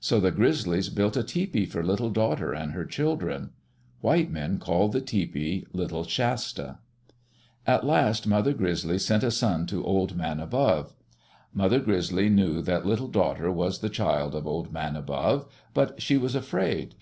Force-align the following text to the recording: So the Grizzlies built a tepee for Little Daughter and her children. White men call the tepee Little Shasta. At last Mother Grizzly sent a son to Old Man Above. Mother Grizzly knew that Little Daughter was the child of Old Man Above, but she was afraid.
So 0.00 0.20
the 0.20 0.30
Grizzlies 0.30 0.88
built 0.88 1.18
a 1.18 1.22
tepee 1.22 1.66
for 1.66 1.84
Little 1.84 2.08
Daughter 2.08 2.54
and 2.54 2.72
her 2.72 2.86
children. 2.86 3.50
White 4.00 4.30
men 4.30 4.56
call 4.58 4.88
the 4.88 5.02
tepee 5.02 5.66
Little 5.70 6.02
Shasta. 6.02 6.78
At 7.66 7.84
last 7.84 8.26
Mother 8.26 8.54
Grizzly 8.54 8.98
sent 8.98 9.22
a 9.22 9.30
son 9.30 9.66
to 9.66 9.84
Old 9.84 10.16
Man 10.16 10.40
Above. 10.40 10.94
Mother 11.52 11.78
Grizzly 11.80 12.30
knew 12.30 12.62
that 12.62 12.86
Little 12.86 13.08
Daughter 13.08 13.52
was 13.52 13.80
the 13.80 13.90
child 13.90 14.34
of 14.34 14.46
Old 14.46 14.72
Man 14.72 14.96
Above, 14.96 15.46
but 15.74 16.00
she 16.00 16.16
was 16.16 16.34
afraid. 16.34 16.94